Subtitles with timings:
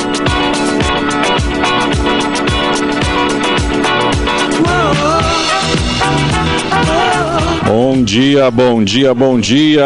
[8.02, 9.84] Bom dia, bom dia, bom dia.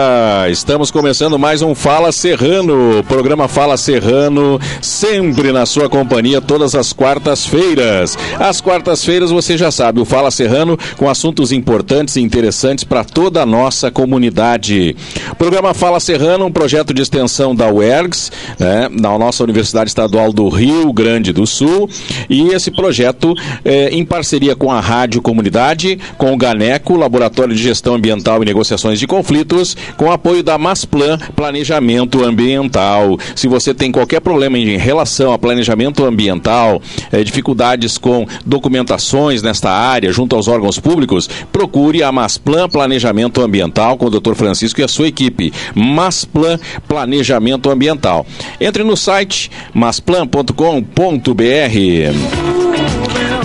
[0.50, 6.94] Estamos começando mais um Fala Serrano, programa Fala Serrano, sempre na sua companhia todas as
[6.94, 8.16] quartas-feiras.
[8.38, 13.42] Às quartas-feiras você já sabe, o Fala Serrano com assuntos importantes e interessantes para toda
[13.42, 14.96] a nossa comunidade.
[15.32, 20.32] O programa Fala Serrano, um projeto de extensão da UERGS, né, na nossa Universidade Estadual
[20.32, 21.86] do Rio Grande do Sul,
[22.30, 27.62] e esse projeto é, em parceria com a Rádio Comunidade, com o Ganeco, Laboratório de
[27.62, 28.05] Gestão Ambiental
[28.42, 33.18] e Negociações de Conflitos, com apoio da Masplan Planejamento Ambiental.
[33.34, 36.80] Se você tem qualquer problema em relação a planejamento ambiental,
[37.12, 43.96] eh, dificuldades com documentações nesta área junto aos órgãos públicos, procure a Masplan Planejamento Ambiental
[43.96, 44.34] com o Dr.
[44.34, 45.52] Francisco e a sua equipe.
[45.74, 48.26] Masplan Planejamento Ambiental.
[48.60, 52.65] Entre no site masplan.com.br.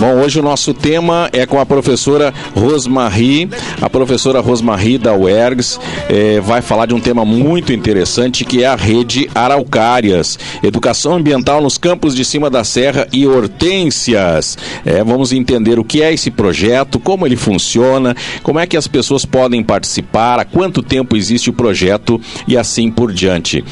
[0.02, 3.48] Bom, hoje o nosso tema é com a professora Rosmarie.
[3.80, 8.66] A professora Rosmarie da UERGS eh, vai falar de um tema muito interessante que é
[8.66, 14.58] a rede Araucárias, educação ambiental nos campos de cima da serra e hortênsias.
[14.84, 18.88] Eh, vamos entender o que é esse projeto, como ele funciona, como é que as
[18.88, 23.64] pessoas podem participar, há quanto tempo existe o projeto e assim por diante.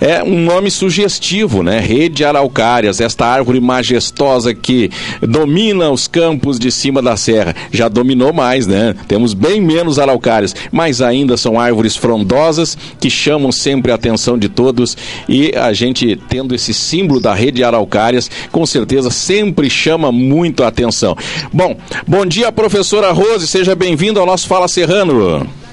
[0.00, 1.80] É um nome sugestivo, né?
[1.80, 4.88] Rede Araucárias, esta árvore majestosa que
[5.20, 7.54] domina domina os campos de cima da serra.
[7.72, 8.94] Já dominou mais, né?
[9.08, 14.48] Temos bem menos araucárias, mas ainda são árvores frondosas que chamam sempre a atenção de
[14.48, 14.94] todos
[15.26, 20.68] e a gente tendo esse símbolo da rede araucárias, com certeza sempre chama muito a
[20.68, 21.16] atenção.
[21.50, 25.63] Bom, bom dia, professora Rose, seja bem-vindo ao nosso Fala Serrano.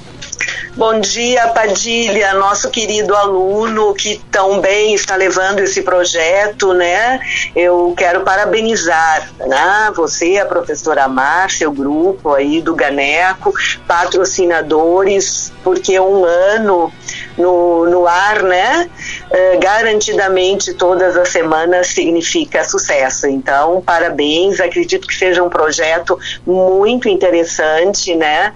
[0.81, 7.19] Bom dia, Padilha, nosso querido aluno que tão bem está levando esse projeto, né?
[7.55, 9.91] Eu quero parabenizar, né?
[9.95, 13.53] Você, a professora Márcia, o grupo aí do Ganeco,
[13.85, 16.91] patrocinadores, porque um ano
[17.37, 18.89] no, no ar, né?
[19.29, 23.27] Uh, garantidamente todas as semanas significa sucesso.
[23.27, 24.59] Então, parabéns.
[24.59, 28.51] Acredito que seja um projeto muito interessante, né?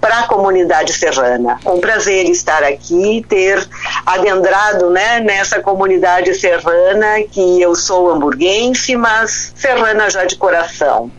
[0.00, 1.58] Para a comunidade serrana.
[1.66, 3.66] Um prazer estar aqui, ter
[4.06, 11.10] adentrado né, nessa comunidade serrana, que eu sou hamburguense, mas serrana já de coração.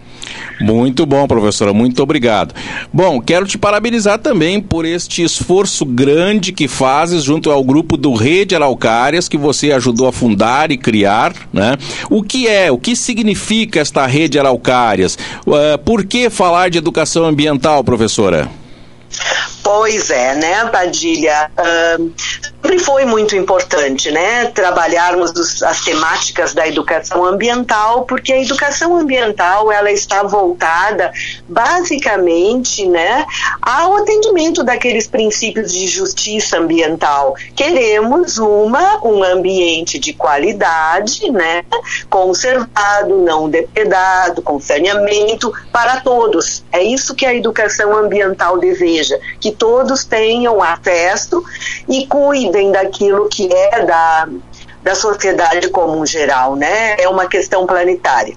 [0.60, 2.54] Muito bom, professora, muito obrigado.
[2.92, 8.14] Bom, quero te parabenizar também por este esforço grande que fazes junto ao grupo do
[8.14, 11.78] Rede Araucárias, que você ajudou a fundar e criar, né?
[12.10, 15.18] O que é, o que significa esta Rede Araucárias?
[15.48, 18.50] Uh, por que falar de educação ambiental, professora?
[19.64, 21.50] Pois é, né, Padilha?
[21.58, 22.14] Uh,
[22.62, 28.98] sempre foi muito importante, né, trabalharmos os, as temáticas da educação ambiental, porque a educação
[28.98, 31.12] ambiental ela está voltada
[31.48, 33.26] basicamente, né,
[33.62, 37.34] ao atendimento daqueles princípios de justiça ambiental.
[37.56, 41.64] Queremos uma um ambiente de qualidade, né,
[42.10, 46.64] conservado, não depredado, com saneamento para todos.
[46.72, 51.42] É isso que a educação ambiental deseja, que todos tenham acesso
[51.88, 54.28] e cuidem daquilo que é da,
[54.84, 56.96] da sociedade como um geral, né?
[57.00, 58.36] É uma questão planetária.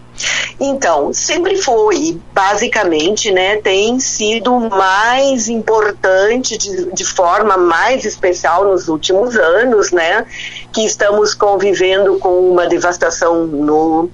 [0.61, 8.89] Então, sempre foi, basicamente, né, tem sido mais importante de, de forma mais especial nos
[8.89, 10.25] últimos anos, né,
[10.73, 14.09] que estamos convivendo com uma devastação no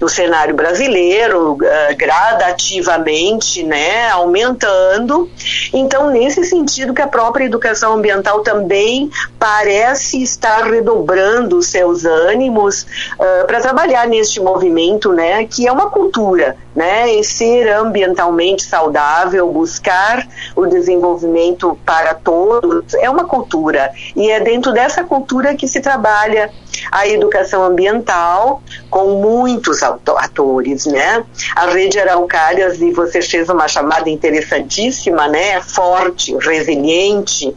[0.00, 5.30] no cenário brasileiro, uh, gradativamente, né, aumentando.
[5.72, 13.46] Então, nesse sentido que a própria educação ambiental também parece estar redobrando seus ânimos uh,
[13.46, 20.26] para trabalhar neste movimento, né, que é uma cultura, né, e ser ambientalmente saudável, buscar
[20.54, 23.90] o desenvolvimento para todos, é uma cultura.
[24.14, 26.50] E é dentro dessa cultura que se trabalha
[26.90, 31.24] a educação ambiental com muitos atores, né?
[31.54, 35.60] A rede Araucárias, e você fez uma chamada interessantíssima, né?
[35.60, 37.54] Forte, resiliente.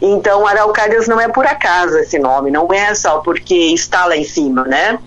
[0.00, 4.24] Então, Araucárias não é por acaso esse nome, não é só porque está lá em
[4.24, 4.98] cima, né?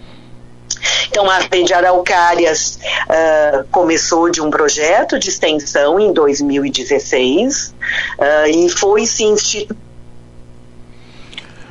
[1.10, 7.74] Então, a Rede Araucárias uh, começou de um projeto de extensão em 2016
[8.20, 9.87] uh, e foi se instituir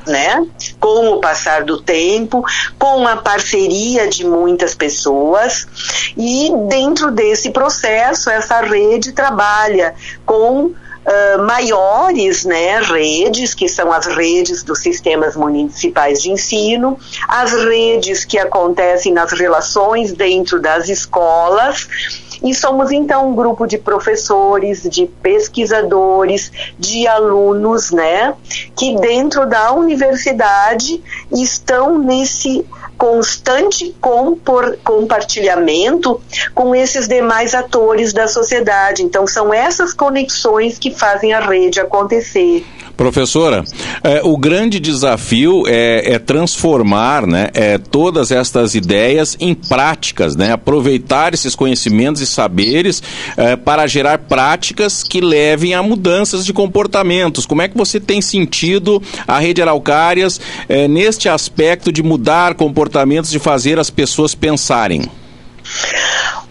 [0.07, 0.45] né?
[0.79, 2.43] Com o passar do tempo,
[2.79, 5.67] com a parceria de muitas pessoas
[6.15, 9.93] e dentro desse processo essa rede trabalha
[10.25, 10.71] com
[11.07, 18.25] uh, maiores né, redes, que são as redes dos sistemas municipais de ensino, as redes
[18.25, 21.87] que acontecem nas relações dentro das escolas.
[22.43, 28.33] E somos então um grupo de professores, de pesquisadores, de alunos, né,
[28.75, 31.01] que dentro da universidade
[31.31, 32.65] estão nesse
[32.97, 36.19] constante compor, compartilhamento
[36.53, 39.03] com esses demais atores da sociedade.
[39.03, 42.65] Então, são essas conexões que fazem a rede acontecer.
[42.97, 43.63] Professora,
[44.03, 50.51] é, o grande desafio é, é transformar né, é, todas estas ideias em práticas, né,
[50.51, 53.03] aproveitar esses conhecimentos e saberes
[53.37, 57.45] é, para gerar práticas que levem a mudanças de comportamentos.
[57.45, 63.29] Como é que você tem sentido a Rede Araucárias é, neste aspecto de mudar comportamentos,
[63.29, 65.03] de fazer as pessoas pensarem?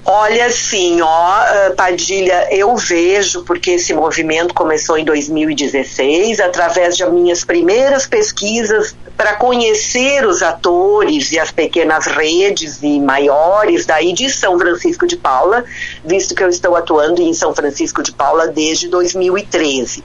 [0.08, 7.04] Olha, assim, ó, eh, Padilha, eu vejo, porque esse movimento começou em 2016, através de
[7.06, 14.30] minhas primeiras pesquisas para conhecer os atores e as pequenas redes e maiores daí de
[14.30, 15.64] São Francisco de Paula,
[16.04, 20.04] visto que eu estou atuando em São Francisco de Paula desde 2013.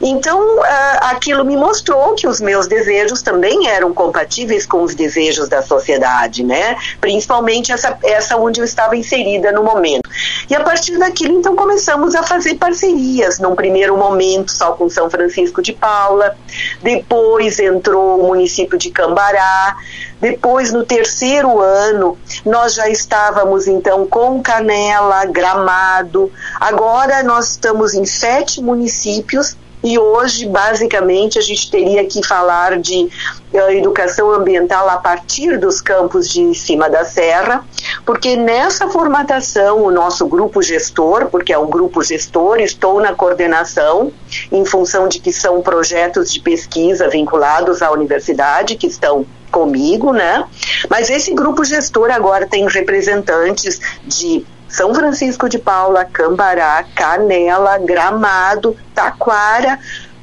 [0.00, 0.62] Então, uh,
[1.02, 6.44] aquilo me mostrou que os meus desejos também eram compatíveis com os desejos da sociedade,
[6.44, 6.76] né?
[7.00, 10.08] Principalmente essa, essa onde eu estava inserida no momento.
[10.48, 15.08] E a partir daquilo, então, começamos a fazer parcerias, num primeiro momento só com São
[15.08, 16.36] Francisco de Paula,
[16.82, 19.76] depois entrou o município de Cambará,
[20.20, 22.16] depois, no terceiro ano,
[22.46, 26.32] nós já estávamos então com Canela, Gramado.
[26.58, 33.10] Agora nós estamos em sete municípios e hoje, basicamente, a gente teria que falar de
[33.52, 37.62] uh, educação ambiental a partir dos campos de cima da serra,
[38.06, 44.10] porque nessa formatação, o nosso grupo gestor, porque é um grupo gestor, estou na coordenação,
[44.50, 50.46] em função de que são projetos de pesquisa vinculados à universidade, que estão comigo, né?
[50.88, 58.76] Mas esse grupo gestor agora tem representantes de são Francisco de Paula, Cambará, Canela, Gramado,
[58.94, 59.78] Taquara,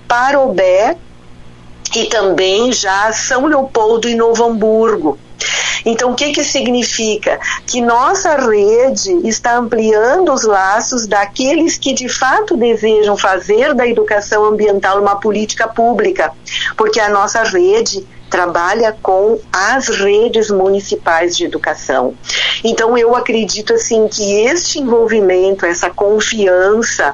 [0.08, 0.98] Parobé
[1.96, 5.18] e também já São Leopoldo e Novo Hamburgo.
[5.86, 7.40] Então, o que, que significa?
[7.66, 14.46] Que nossa rede está ampliando os laços daqueles que de fato desejam fazer da educação
[14.46, 16.32] ambiental uma política pública,
[16.78, 22.16] porque a nossa rede trabalha com as redes municipais de educação.
[22.64, 27.14] Então eu acredito assim que este envolvimento, essa confiança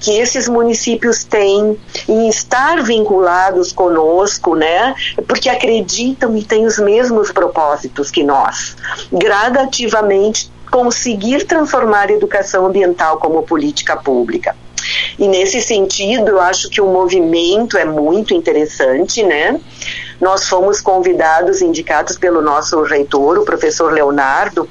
[0.00, 1.78] que esses municípios têm
[2.08, 4.94] em estar vinculados conosco, né?
[5.28, 8.74] Porque acreditam e têm os mesmos propósitos que nós.
[9.12, 14.56] Gradativamente conseguir transformar a educação ambiental como política pública.
[15.18, 19.60] E nesse sentido, eu acho que o movimento é muito interessante, né?
[20.24, 24.66] Nós fomos convidados, indicados pelo nosso reitor, o professor Leonardo,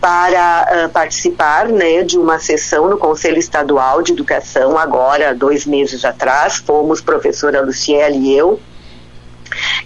[0.00, 6.06] para uh, participar né, de uma sessão no Conselho Estadual de Educação, agora, dois meses
[6.06, 6.56] atrás.
[6.56, 8.58] Fomos, professora Luciele e eu,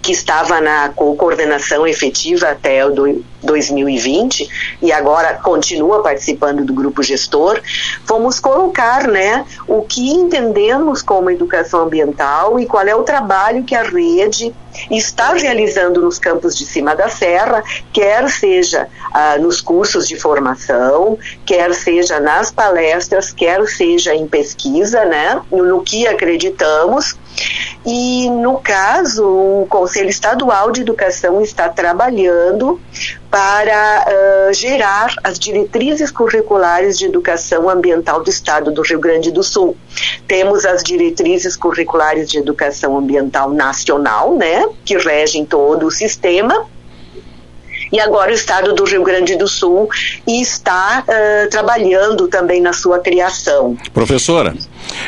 [0.01, 7.61] que estava na coordenação efetiva até o 2020 e agora continua participando do grupo gestor,
[8.05, 13.75] fomos colocar né, o que entendemos como educação ambiental e qual é o trabalho que
[13.75, 14.53] a rede
[14.91, 21.17] está realizando nos campos de cima da serra, quer seja ah, nos cursos de formação,
[21.45, 27.17] quer seja nas palestras, quer seja em pesquisa, né, no que acreditamos
[27.85, 32.79] e, no caso, o Conselho Estadual de Educação está trabalhando
[33.31, 34.05] para
[34.49, 39.77] uh, gerar as diretrizes curriculares de educação ambiental do Estado do Rio Grande do Sul.
[40.27, 46.67] Temos as diretrizes curriculares de educação ambiental nacional, né, que regem todo o sistema
[47.91, 49.89] e agora o estado do Rio Grande do Sul
[50.27, 53.77] está uh, trabalhando também na sua criação.
[53.93, 54.55] Professora,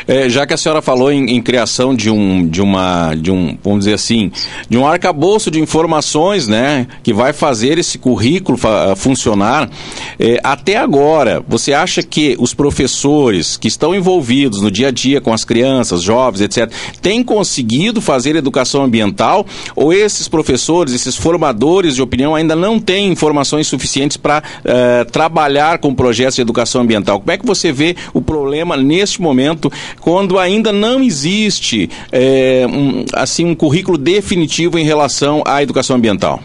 [0.06, 3.56] é, já que a senhora falou em, em, criação de um, de uma, de um,
[3.62, 4.30] vamos dizer assim,
[4.68, 8.58] de um arcabouço de informações, né, que vai fazer esse currículo
[8.96, 9.70] funcionar,
[10.18, 15.20] é, até agora, você acha que os professores que estão envolvidos no dia a dia
[15.20, 16.70] com as crianças, jovens, etc.,
[17.00, 22.80] têm conseguido fazer educação ambiental ou esses professores, esses formadores de opinião ainda não não
[22.80, 27.20] tem informações suficientes para uh, eh, trabalhar com projetos de educação ambiental.
[27.20, 33.04] Como é que você vê o problema neste momento, quando ainda não existe é, um,
[33.12, 36.42] assim um currículo definitivo em relação à educação ambiental?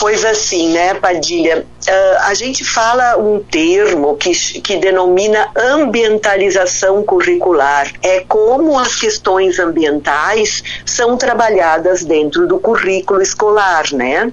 [0.00, 1.66] Pois assim, né, Padilha?
[1.88, 4.30] Uh, a gente fala um termo que,
[4.60, 7.90] que denomina ambientalização curricular.
[8.02, 14.30] É como as questões ambientais são trabalhadas dentro do currículo escolar, né?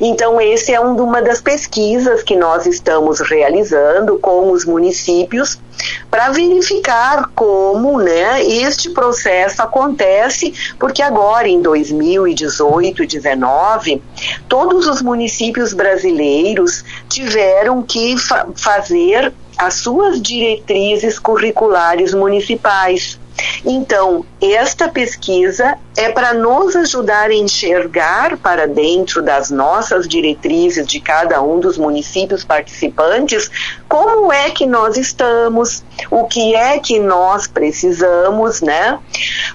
[0.00, 5.56] Então, esse é um, uma das pesquisas que nós estamos realizando com os municípios
[6.10, 14.02] para verificar como né, este processo acontece, porque agora em 2018 e 2019,
[14.48, 23.18] todos os municípios brasileiros tiveram que fa fazer as suas diretrizes curriculares municipais.
[23.64, 31.00] Então, esta pesquisa é para nos ajudar a enxergar para dentro das nossas diretrizes de
[31.00, 33.50] cada um dos municípios participantes
[33.88, 38.98] como é que nós estamos, o que é que nós precisamos, né?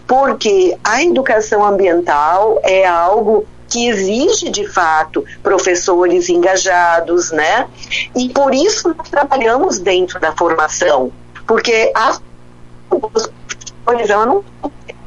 [0.07, 7.67] Porque a educação ambiental é algo que exige de fato professores engajados, né?
[8.15, 11.11] E por isso nós trabalhamos dentro da formação,
[11.47, 12.15] porque a
[14.25, 14.43] não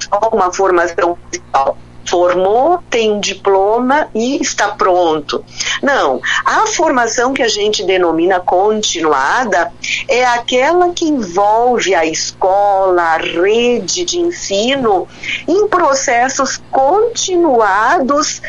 [0.01, 1.79] só uma formação principal.
[2.09, 5.45] Formou, tem diploma e está pronto.
[5.83, 9.73] Não, a formação que a gente denomina continuada
[10.09, 15.09] é aquela que envolve a escola, a rede de ensino
[15.49, 18.41] em processos continuados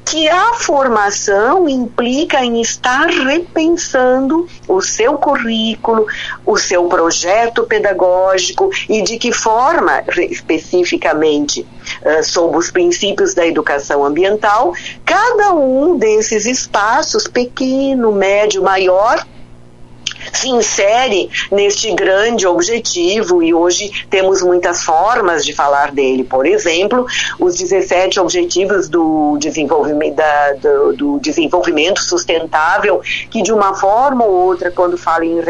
[0.00, 6.06] que a formação implica em estar repensando o seu currículo,
[6.44, 11.66] o seu projeto pedagógico e de que forma, especificamente,
[12.02, 14.72] uh, sob os princípios da educação ambiental,
[15.04, 19.26] cada um desses espaços, pequeno, médio, maior,
[20.32, 26.24] se insere neste grande objetivo e hoje temos muitas formas de falar dele.
[26.24, 27.06] Por exemplo,
[27.38, 33.00] os 17 objetivos do desenvolvimento, da, do, do, desenvolvimento sustentável,
[33.30, 35.40] que de uma forma ou outra, quando fala em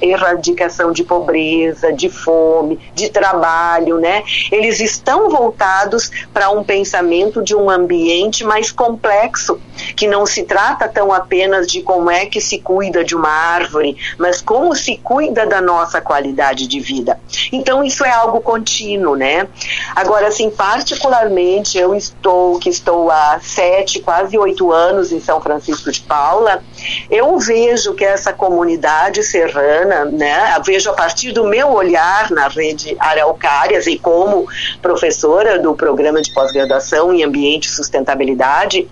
[0.00, 7.54] erradicação de pobreza, de fome, de trabalho, né, eles estão voltados para um pensamento de
[7.54, 9.60] um ambiente mais complexo,
[9.94, 13.96] que não se trata tão apenas de como é que se cuida de uma árvore,
[14.18, 17.18] mas como se cuida da nossa qualidade de vida.
[17.52, 19.48] Então isso é algo contínuo, né?
[19.94, 25.90] Agora, assim, particularmente eu estou, que estou há sete, quase oito anos em São Francisco
[25.90, 26.62] de Paula,
[27.10, 32.48] eu vejo que essa comunidade serrana, né, eu vejo a partir do meu olhar na
[32.48, 34.46] rede Araucárias e como
[34.80, 38.88] professora do programa de pós-graduação em ambiente e sustentabilidade,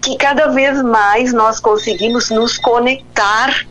[0.00, 3.66] que cada vez mais nós conseguimos nos conectar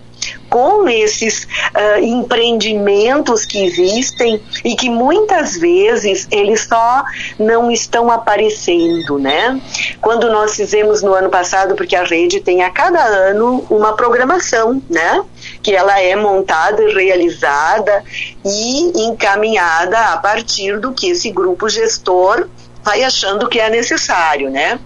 [0.50, 7.03] com esses uh, empreendimentos que existem e que muitas vezes eles só
[7.39, 9.60] não estão aparecendo, né?
[10.00, 14.82] Quando nós fizemos no ano passado, porque a rede tem a cada ano uma programação,
[14.89, 15.24] né?
[15.62, 18.03] Que ela é montada, realizada
[18.46, 22.48] e encaminhada a partir do que esse grupo gestor
[22.84, 24.80] vai achando que é necessário, né?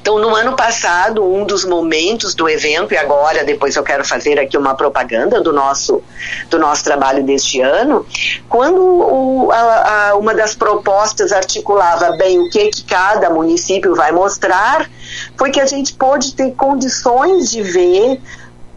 [0.00, 4.38] Então, no ano passado, um dos momentos do evento, e agora depois eu quero fazer
[4.38, 6.02] aqui uma propaganda do nosso,
[6.50, 8.06] do nosso trabalho deste ano,
[8.48, 14.12] quando o, a, a, uma das propostas articulava bem o que, que cada município vai
[14.12, 14.88] mostrar,
[15.36, 18.20] foi que a gente pôde ter condições de ver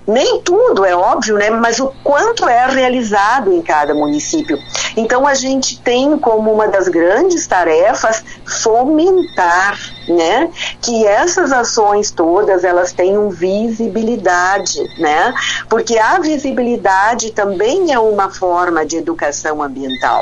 [0.10, 1.50] nem tudo é óbvio, né?
[1.50, 4.58] Mas o quanto é realizado em cada município.
[4.98, 10.50] Então a gente tem como uma das grandes tarefas fomentar, né?
[10.82, 15.34] Que essas ações todas elas tenham visibilidade, né?
[15.70, 20.22] Porque a visibilidade também é uma forma de educação ambiental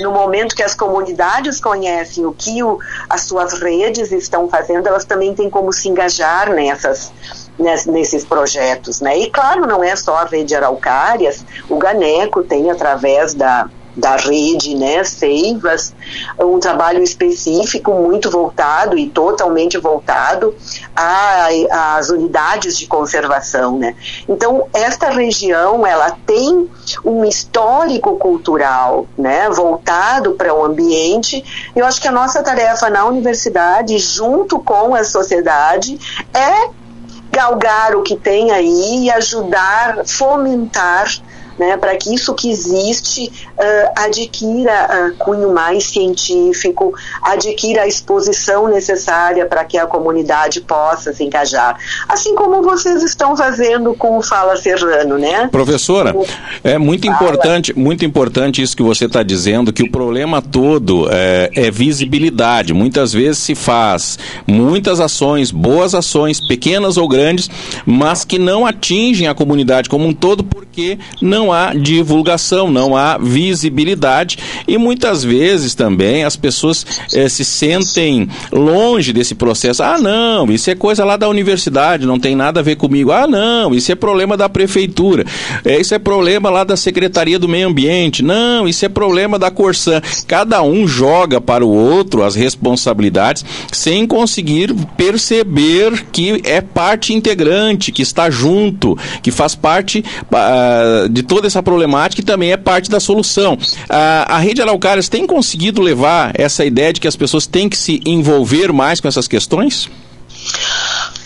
[0.00, 5.04] no momento que as comunidades conhecem o que o, as suas redes estão fazendo, elas
[5.04, 7.12] também têm como se engajar nessas,
[7.60, 9.18] nesses projetos, né?
[9.18, 14.74] E claro, não é só a rede Araucárias, o Ganeco tem através da da rede,
[14.74, 15.92] né, Seivas,
[16.38, 20.54] um trabalho específico muito voltado e totalmente voltado
[20.94, 23.94] às unidades de conservação, né.
[24.28, 26.70] Então, esta região, ela tem
[27.04, 31.70] um histórico cultural, né, voltado para o ambiente.
[31.74, 35.98] Eu acho que a nossa tarefa na universidade, junto com a sociedade,
[36.32, 36.79] é
[37.30, 41.08] galgar o que tem aí e ajudar, fomentar
[41.60, 48.66] né, para que isso que existe uh, adquira uh, cunho mais científico, adquira a exposição
[48.66, 51.78] necessária para que a comunidade possa se engajar.
[52.08, 55.50] Assim como vocês estão fazendo com o Fala Serrano, né?
[55.52, 56.16] Professora,
[56.64, 57.14] é muito Fala.
[57.14, 62.72] importante, muito importante isso que você está dizendo, que o problema todo é, é visibilidade.
[62.72, 67.50] Muitas vezes se faz muitas ações, boas ações, pequenas ou grandes,
[67.84, 70.98] mas que não atingem a comunidade como um todo porque
[71.50, 74.38] não há divulgação, não há visibilidade
[74.68, 79.82] e muitas vezes também as pessoas eh, se sentem longe desse processo.
[79.82, 83.10] Ah, não, isso é coisa lá da universidade, não tem nada a ver comigo.
[83.10, 85.24] Ah, não, isso é problema da prefeitura.
[85.64, 88.22] É, isso é problema lá da Secretaria do Meio Ambiente.
[88.22, 90.00] Não, isso é problema da Corsã.
[90.28, 97.90] Cada um joga para o outro as responsabilidades sem conseguir perceber que é parte integrante,
[97.90, 102.90] que está junto, que faz parte uh, de toda essa problemática e também é parte
[102.90, 103.54] da solução.
[103.54, 107.76] Uh, a Rede Araucárias tem conseguido levar essa ideia de que as pessoas têm que
[107.76, 109.88] se envolver mais com essas questões?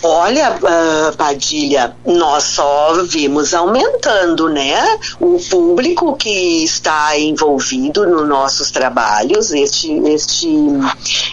[0.03, 4.99] Olha, uh, Padilha, nós só vimos aumentando, né?
[5.19, 10.47] O público que está envolvido nos nossos trabalhos, este, este,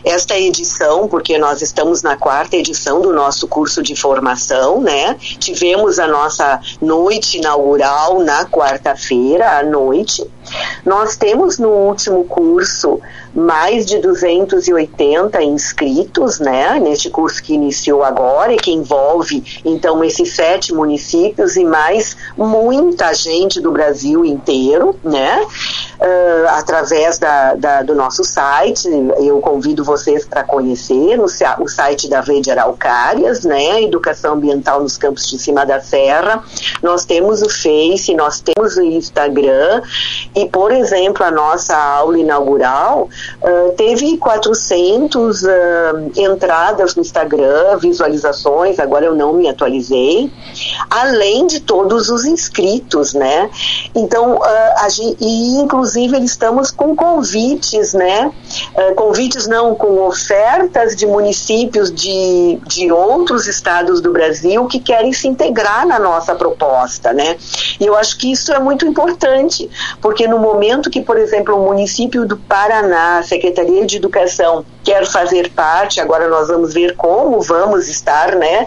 [0.04, 5.16] esta edição, porque nós estamos na quarta edição do nosso curso de formação, né?
[5.38, 10.24] Tivemos a nossa noite inaugural na quarta-feira à noite.
[10.84, 13.00] Nós temos no último curso
[13.34, 20.72] mais de 280 inscritos, né, neste curso que iniciou agora que envolve então esses sete
[20.72, 28.24] municípios e mais muita gente do Brasil inteiro, né, uh, através da, da, do nosso
[28.24, 28.88] site.
[29.18, 34.96] Eu convido vocês para conhecer no, o site da Rede Araucárias, né, Educação Ambiental nos
[34.96, 36.42] Campos de Cima da Serra.
[36.82, 39.82] Nós temos o Face, nós temos o Instagram
[40.34, 43.08] e, por exemplo, a nossa aula inaugural
[43.42, 45.48] Uh, teve 400 uh,
[46.16, 50.30] entradas no Instagram, visualizações, agora eu não me atualizei,
[50.90, 53.50] além de todos os inscritos, né?
[53.94, 54.88] Então, uh, a
[55.20, 58.30] e inclusive estamos com convites, né?
[58.96, 65.26] convites não, com ofertas de municípios de, de outros estados do Brasil que querem se
[65.26, 67.36] integrar na nossa proposta, né?
[67.80, 69.68] E eu acho que isso é muito importante,
[70.00, 75.06] porque no momento que, por exemplo, o município do Paraná, a Secretaria de Educação quer
[75.06, 78.66] fazer parte, agora nós vamos ver como vamos estar, né?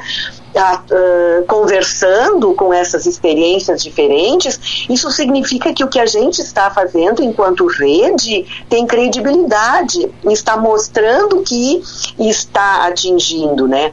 [0.56, 7.22] uh, conversando com essas experiências diferentes, isso significa que o que a gente está fazendo
[7.22, 11.82] enquanto rede tem credibilidade, está mostrando que
[12.20, 13.92] está atingindo, né?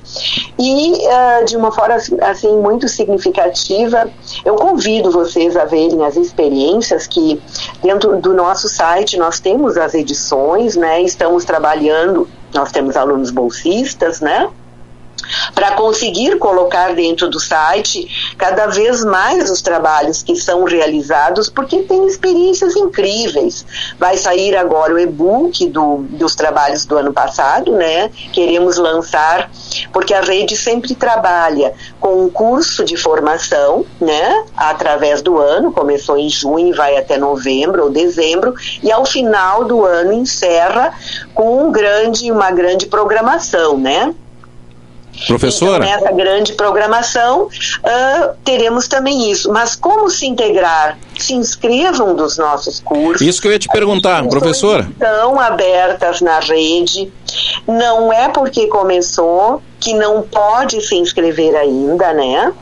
[0.58, 4.10] E uh, de uma forma assim muito significativa,
[4.44, 7.40] eu convido vocês a verem as experiências que
[7.82, 11.02] dentro do nosso site nós temos as edições, né?
[11.02, 14.48] Estamos trabalhando, nós temos alunos bolsistas, né?
[15.54, 21.82] Para conseguir colocar dentro do site cada vez mais os trabalhos que são realizados, porque
[21.82, 23.64] tem experiências incríveis.
[23.98, 28.10] Vai sair agora o e-book do, dos trabalhos do ano passado, né?
[28.32, 29.50] Queremos lançar,
[29.92, 34.44] porque a rede sempre trabalha com um curso de formação, né?
[34.56, 39.84] Através do ano, começou em junho vai até novembro ou dezembro, e ao final do
[39.84, 40.92] ano encerra
[41.34, 44.14] com um grande, uma grande programação, né?
[45.26, 45.84] Professora?
[45.84, 49.52] Então, nessa grande programação, uh, teremos também isso.
[49.52, 50.98] Mas como se integrar?
[51.18, 53.26] Se inscrevam dos nossos cursos.
[53.26, 54.88] Isso que eu ia te perguntar, professora.
[54.90, 57.12] Estão abertas na rede.
[57.66, 62.52] Não é porque começou que não pode se inscrever ainda, né?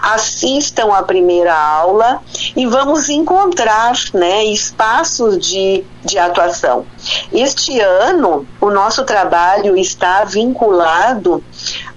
[0.00, 2.20] Assistam a primeira aula
[2.56, 6.86] e vamos encontrar né, espaços de, de atuação.
[7.32, 11.42] Este ano, o nosso trabalho está vinculado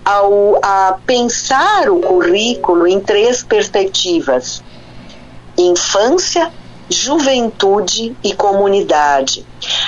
[0.03, 4.63] ao, a pensar o currículo em três perspectivas:
[5.57, 6.51] infância,
[6.89, 9.45] juventude e comunidade.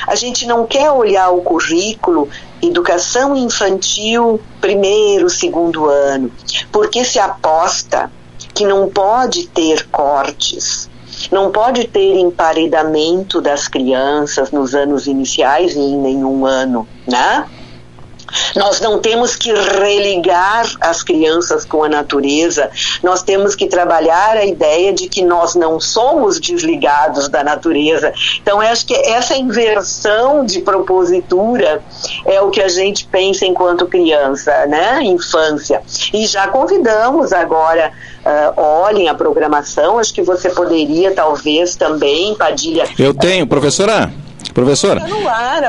[0.08, 2.30] A gente não quer olhar o currículo
[2.68, 6.32] educação infantil, primeiro, segundo ano,
[6.72, 8.12] porque se aposta
[8.54, 10.90] que não pode ter cortes,
[11.32, 17.46] não pode ter emparedamento das crianças nos anos iniciais e em nenhum ano, né?
[18.56, 22.70] Nós não temos que religar as crianças com a natureza,
[23.02, 28.14] nós temos que trabalhar a ideia de que nós não somos desligados da natureza.
[28.42, 31.82] Então, acho que essa inversão de propositura
[32.26, 35.00] é o que a gente pensa enquanto criança, né?
[35.04, 35.82] Infância.
[36.14, 37.92] E já convidamos agora,
[38.26, 42.86] uh, olhem a programação, acho que você poderia, talvez, também, Padilha.
[42.98, 44.12] Eu tenho, professora.
[44.54, 45.02] Professora,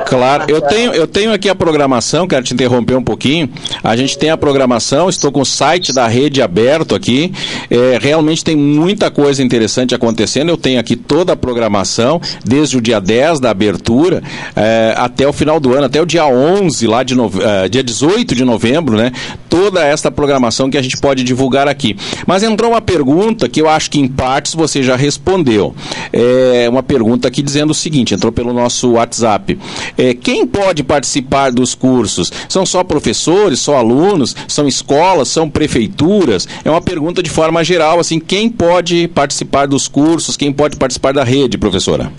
[0.07, 3.49] claro, eu tenho, eu tenho aqui a programação, quero te interromper um pouquinho.
[3.83, 7.33] A gente tem a programação, estou com o site da rede aberto aqui.
[7.71, 10.51] É, realmente tem muita coisa interessante acontecendo.
[10.51, 14.23] Eu tenho aqui toda a programação, desde o dia 10 da abertura
[14.55, 17.83] é, até o final do ano, até o dia 11, lá de nove, é, dia
[17.83, 19.13] 18 de novembro, né?
[19.49, 21.97] Toda esta programação que a gente pode divulgar aqui.
[22.27, 25.75] Mas entrou uma pergunta que eu acho que em partes você já respondeu.
[26.13, 29.59] É uma pergunta aqui dizendo o seguinte: entrou pelo nosso nosso WhatsApp.
[29.97, 32.33] É, quem pode participar dos cursos?
[32.49, 36.49] São só professores, só alunos, são escolas, são prefeituras?
[36.65, 41.13] É uma pergunta de forma geral, assim, quem pode participar dos cursos, quem pode participar
[41.15, 42.13] da rede, professora?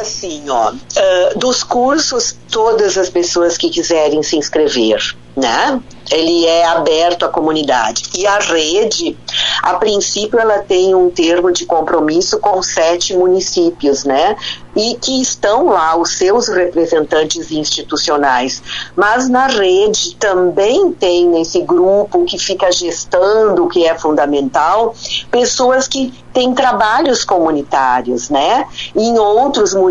[0.00, 5.80] Assim, ó, uh, dos cursos, todas as pessoas que quiserem se inscrever, né?
[6.10, 8.04] Ele é aberto à comunidade.
[8.16, 9.18] E a rede,
[9.62, 14.36] a princípio, ela tem um termo de compromisso com sete municípios, né?
[14.76, 18.62] E que estão lá os seus representantes institucionais.
[18.94, 24.94] Mas na rede também tem nesse grupo que fica gestando, que é fundamental,
[25.30, 28.66] pessoas que têm trabalhos comunitários, né?
[28.94, 29.85] Em outros municípios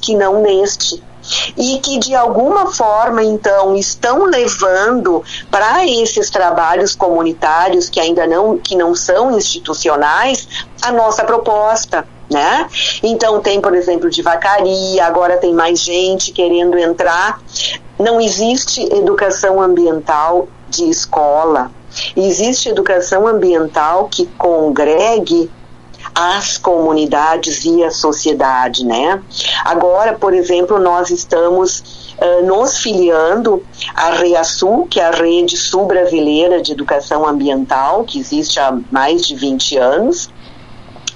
[0.00, 1.02] que não neste
[1.56, 8.58] e que de alguma forma então estão levando para esses trabalhos comunitários que ainda não
[8.58, 10.48] que não são institucionais
[10.82, 12.68] a nossa proposta né?
[13.02, 17.40] Então tem, por exemplo, de vacaria, agora tem mais gente querendo entrar.
[17.98, 21.72] Não existe educação ambiental de escola.
[22.16, 25.50] Existe educação ambiental que congregue
[26.14, 29.22] as comunidades e a sociedade, né?
[29.64, 33.62] Agora, por exemplo, nós estamos nos filiando
[33.94, 39.26] à REASUL, que é a Rede Sul Brasileira de Educação Ambiental, que existe há mais
[39.26, 40.30] de 20 anos,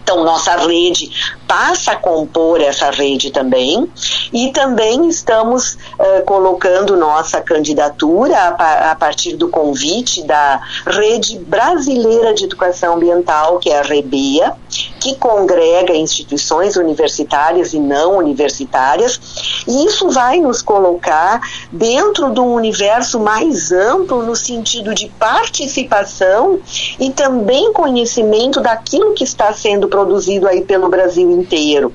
[0.05, 1.11] então, nossa rede
[1.47, 3.91] passa a compor essa rede também.
[4.33, 12.35] E também estamos uh, colocando nossa candidatura a, a, partir do convite da Rede Brasileira
[12.35, 14.55] de Educação Ambiental, que é a REBEA,
[15.01, 19.21] que congrega instituições universitárias e não universitárias,
[19.69, 26.59] e isso vai nos colocar dentro de um universo mais amplo no sentido de participação
[26.99, 31.93] e também conhecimento daquilo que está sendo produzido aí pelo Brasil inteiro.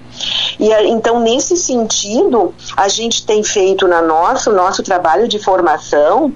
[0.60, 6.34] E então, nesse sentido, a gente tem feito na nossa, o nosso trabalho de formação,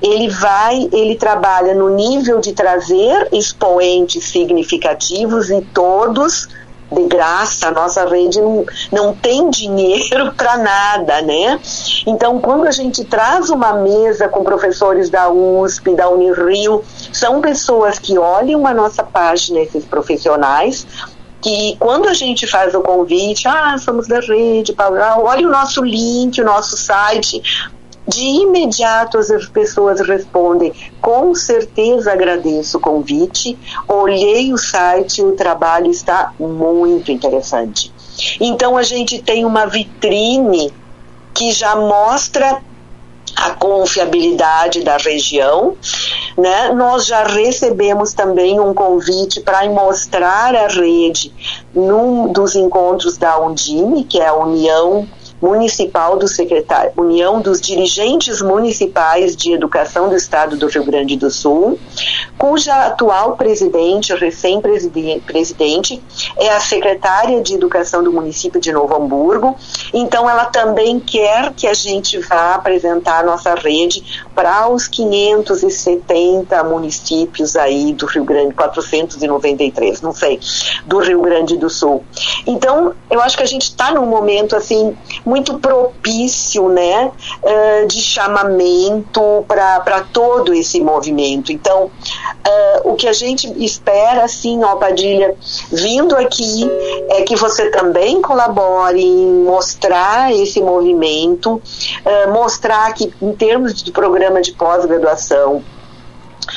[0.00, 6.48] ele vai, ele trabalha no nível de trazer expoentes significativos e todos
[6.90, 11.60] de graça, a nossa rede não, não tem dinheiro para nada, né?
[12.06, 17.98] Então, quando a gente traz uma mesa com professores da USP, da Unirio, são pessoas
[17.98, 20.86] que olham a nossa página, esses profissionais,
[21.46, 26.40] que quando a gente faz o convite, ah, somos da rede, olha o nosso link,
[26.40, 27.40] o nosso site,
[28.04, 33.56] de imediato as pessoas respondem: com certeza agradeço o convite,
[33.86, 37.92] olhei o site, o trabalho está muito interessante.
[38.40, 40.74] Então a gente tem uma vitrine
[41.32, 42.60] que já mostra
[43.36, 45.76] a confiabilidade da região.
[46.36, 46.72] Né?
[46.72, 51.32] Nós já recebemos também um convite para mostrar a rede
[51.74, 55.06] num dos encontros da Undime, que é a União
[55.40, 61.30] municipal do secretário, União dos Dirigentes Municipais de Educação do Estado do Rio Grande do
[61.30, 61.78] Sul,
[62.38, 66.02] cuja atual presidente, recém-presidente,
[66.38, 69.56] é a secretária de Educação do município de Novo Hamburgo.
[69.92, 76.62] Então, ela também quer que a gente vá apresentar a nossa rede para os 570
[76.64, 80.38] municípios aí do Rio Grande, 493, não sei,
[80.86, 82.04] do Rio Grande do Sul.
[82.46, 84.96] Então, eu acho que a gente está num momento assim
[85.26, 87.10] muito propício, né,
[87.88, 91.50] de chamamento para todo esse movimento.
[91.52, 91.90] Então,
[92.84, 95.34] o que a gente espera, assim, ó, Padilha,
[95.72, 96.70] vindo aqui,
[97.10, 101.60] é que você também colabore em mostrar esse movimento,
[102.32, 105.62] mostrar que, em termos de programa de pós-graduação,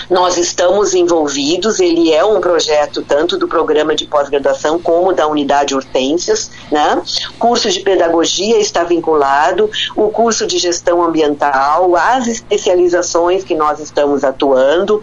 [0.09, 5.75] nós estamos envolvidos, ele é um projeto tanto do programa de pós-graduação como da unidade
[5.75, 7.01] Hortências, Né?
[7.37, 14.23] Curso de pedagogia está vinculado, o curso de gestão ambiental, as especializações que nós estamos
[14.23, 15.01] atuando.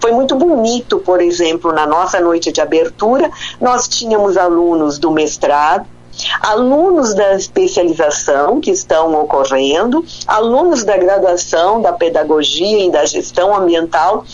[0.00, 5.86] Foi muito bonito, por exemplo, na nossa noite de abertura, nós tínhamos alunos do mestrado,
[6.40, 14.24] alunos da especialização que estão ocorrendo, alunos da graduação da pedagogia e da gestão ambiental.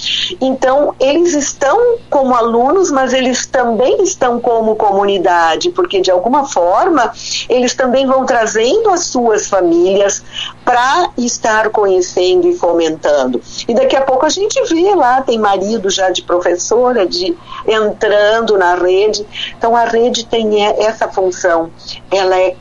[0.41, 7.13] Então, eles estão como alunos, mas eles também estão como comunidade, porque de alguma forma
[7.49, 10.23] eles também vão trazendo as suas famílias
[10.65, 13.41] para estar conhecendo e fomentando.
[13.69, 18.57] E daqui a pouco a gente vê lá, tem marido já de professora, de entrando
[18.57, 19.27] na rede.
[19.57, 21.71] Então a rede tem essa função
[22.11, 22.57] ela é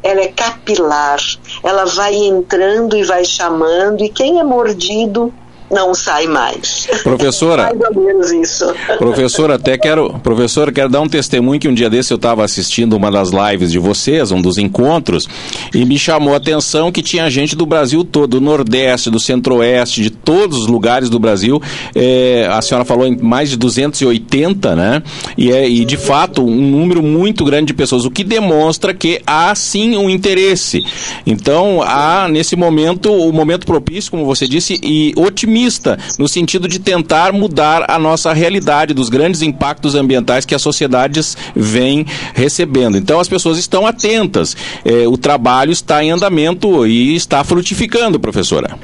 [0.00, 1.18] ela é capilar,
[1.62, 5.34] ela vai entrando e vai chamando, e quem é mordido
[5.70, 6.88] não sai mais.
[7.02, 8.66] Professora, mais ou menos isso.
[8.98, 12.94] Professora, até quero, professora, quero dar um testemunho que um dia desse eu estava assistindo
[12.94, 15.28] uma das lives de vocês, um dos encontros,
[15.74, 20.02] e me chamou a atenção que tinha gente do Brasil todo, do Nordeste, do Centro-Oeste,
[20.02, 21.60] de todos os lugares do Brasil.
[21.94, 25.02] É, a senhora falou em mais de 280, né?
[25.36, 29.20] E, é, e de fato um número muito grande de pessoas, o que demonstra que
[29.26, 30.84] há sim um interesse.
[31.26, 36.68] Então há nesse momento o momento propício, como você disse, e otimista otimista no sentido
[36.68, 42.96] de tentar mudar a nossa realidade dos grandes impactos ambientais que as sociedades vêm recebendo.
[42.96, 44.56] Então as pessoas estão atentas.
[44.84, 48.78] É, o trabalho está em andamento e está frutificando, professora.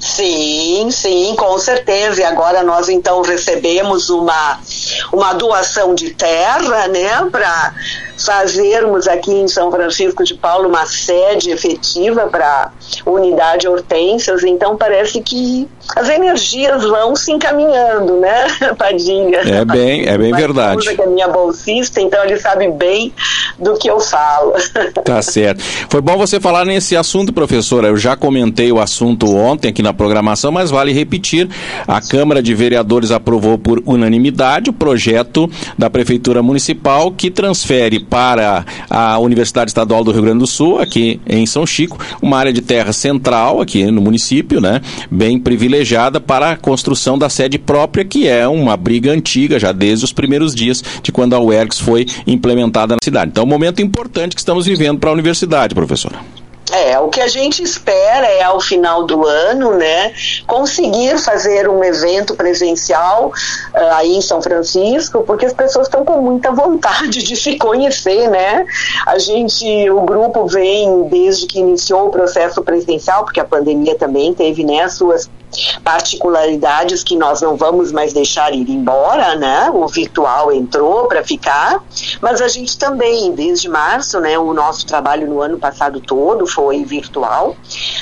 [0.00, 2.22] Sim, sim, com certeza.
[2.22, 4.58] E agora nós então recebemos uma,
[5.12, 7.74] uma doação de terra, né, para
[8.24, 12.72] fazermos aqui em São Francisco de Paulo uma sede efetiva para
[13.06, 14.44] unidade Hortências.
[14.44, 18.46] Então parece que as energias vão se encaminhando, né,
[18.78, 19.38] Padinha?
[19.38, 20.94] É bem, é bem verdade.
[20.94, 23.12] Que é minha bolsista, então ele sabe bem
[23.58, 24.54] do que eu falo.
[25.04, 25.62] Tá certo.
[25.88, 27.88] Foi bom você falar nesse assunto, professora.
[27.88, 31.48] Eu já comentei o assunto ontem aqui na programação, mas vale repetir.
[31.86, 38.66] A Câmara de Vereadores aprovou por unanimidade o projeto da Prefeitura Municipal que transfere para
[38.90, 42.60] a Universidade Estadual do Rio Grande do Sul, aqui em São Chico, uma área de
[42.60, 44.80] terra central aqui no município, né?
[45.10, 50.04] Bem privilegiada para a construção da sede própria, que é uma briga antiga, já desde
[50.04, 53.30] os primeiros dias de quando a UERGS foi implementada na cidade.
[53.30, 56.39] Então, é um momento importante que estamos vivendo para a universidade, professora.
[56.72, 60.12] É, o que a gente espera é ao final do ano, né,
[60.46, 66.20] conseguir fazer um evento presencial uh, aí em São Francisco, porque as pessoas estão com
[66.20, 68.66] muita vontade de se conhecer, né?
[69.06, 74.32] A gente, o grupo vem desde que iniciou o processo presencial, porque a pandemia também
[74.32, 75.28] teve, né, suas
[75.82, 79.70] particularidades que nós não vamos mais deixar ir embora, né?
[79.72, 81.82] O virtual entrou para ficar,
[82.20, 84.38] mas a gente também, desde março, né?
[84.38, 87.56] O nosso trabalho no ano passado todo foi virtual,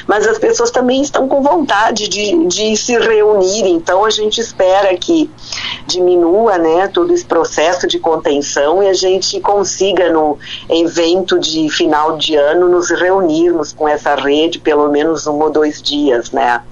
[0.06, 4.96] mas as pessoas também estão com vontade de, de se reunir, então a gente espera
[4.96, 5.30] que
[5.86, 6.88] diminua, né?
[6.88, 12.68] Todo esse processo de contenção e a gente consiga no evento de final de ano
[12.68, 16.62] nos reunirmos com essa rede pelo menos um ou dois dias, né?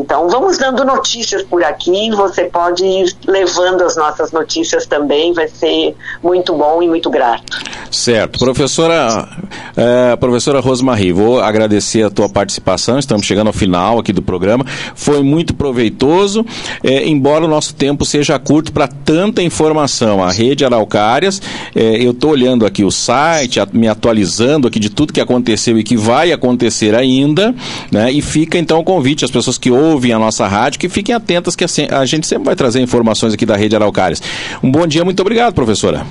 [0.00, 2.10] Então, vamos dando notícias por aqui.
[2.10, 5.32] Você pode ir levando as nossas notícias também.
[5.32, 7.58] Vai ser muito bom e muito grato.
[7.90, 8.38] Certo.
[8.38, 9.28] Professora,
[9.76, 12.98] é, professora Rosmarie, vou agradecer a tua participação.
[12.98, 14.64] Estamos chegando ao final aqui do programa.
[14.94, 16.44] Foi muito proveitoso,
[16.82, 20.22] é, embora o nosso tempo seja curto para tanta informação.
[20.22, 21.42] A rede Araucárias,
[21.74, 25.84] é, eu estou olhando aqui o site, me atualizando aqui de tudo que aconteceu e
[25.84, 27.54] que vai acontecer ainda,
[27.90, 28.10] né?
[28.10, 31.56] E fica então o convite às pessoas que ouvem a nossa rádio, que fiquem atentas
[31.56, 34.22] que a gente sempre vai trazer informações aqui da Rede Araucárias.
[34.62, 36.06] Um bom dia, muito obrigado, professora.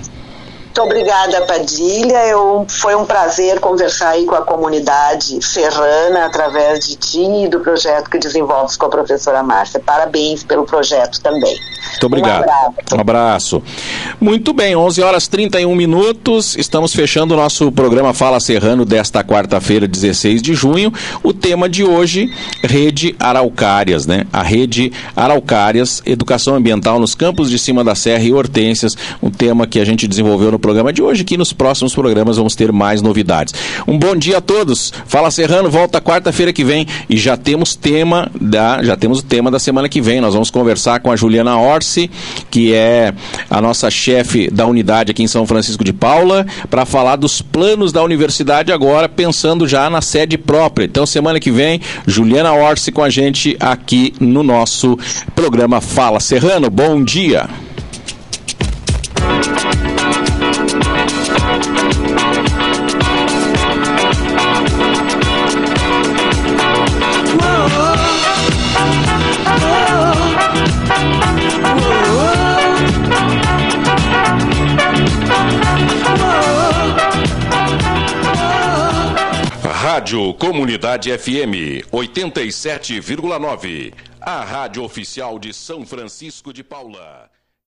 [0.70, 2.28] Muito obrigada, Padilha.
[2.28, 7.60] Eu, foi um prazer conversar aí com a comunidade serrana através de ti e do
[7.60, 9.80] projeto que desenvolves com a professora Márcia.
[9.80, 11.58] Parabéns pelo projeto também.
[11.90, 12.42] Muito obrigado.
[12.42, 12.96] Um abraço.
[12.96, 13.64] Um abraço.
[14.22, 16.56] Muito bem, 11 horas 31 minutos.
[16.56, 20.94] Estamos fechando o nosso programa Fala Serrano desta quarta-feira, 16 de junho.
[21.24, 22.32] O tema de hoje,
[22.64, 24.26] Rede Araucárias, né?
[24.32, 29.66] A Rede Araucárias, Educação Ambiental nos Campos de Cima da Serra e Hortências, um tema
[29.66, 32.72] que a gente desenvolveu no no programa de hoje, que nos próximos programas vamos ter
[32.72, 33.54] mais novidades.
[33.88, 34.92] Um bom dia a todos.
[35.06, 39.50] Fala Serrano, volta quarta-feira que vem e já temos tema da, já temos o tema
[39.50, 40.20] da semana que vem.
[40.20, 42.12] Nós vamos conversar com a Juliana Orsi,
[42.52, 43.14] que é
[43.50, 47.94] a nossa chefe da unidade aqui em São Francisco de Paula, para falar dos planos
[47.94, 50.86] da universidade agora, pensando já na sede própria.
[50.86, 55.00] Então, semana que vem, Juliana Orsi com a gente aqui no nosso
[55.34, 56.70] programa Fala Serrano.
[56.70, 57.48] Bom dia.
[80.10, 83.94] Rádio Comunidade FM 87,9.
[84.20, 87.30] A rádio oficial de São Francisco de Paula.